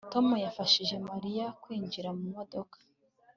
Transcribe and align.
Tom 0.13 0.27
yafashije 0.45 0.95
Mariya 1.09 1.45
kwinjira 1.61 2.09
mu 2.17 2.25
modoka 2.35 2.77